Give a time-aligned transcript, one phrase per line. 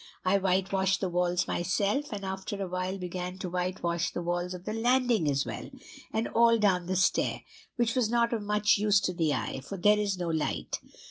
[0.25, 4.65] I whitewashed the walls myself, and after a while began to whitewash the walls of
[4.65, 5.69] the landing as well,
[6.11, 7.43] and all down the stair,
[7.75, 10.79] which was not of much use to the eye, for there is no light.